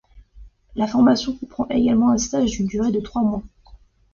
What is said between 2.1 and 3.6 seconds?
stage d'une durée de trois mois.